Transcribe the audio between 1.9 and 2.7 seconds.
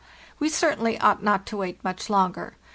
longer.